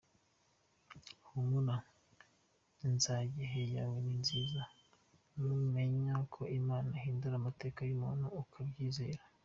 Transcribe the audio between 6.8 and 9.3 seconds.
ihindura amateka y’umuntu ukabyizera.